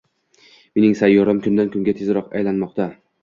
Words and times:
Mening 0.77 0.95
sayyoram 1.01 1.43
kundan 1.47 1.71
kunga 1.75 1.95
tezroq 1.99 2.35
aylanmoqda 2.39 2.89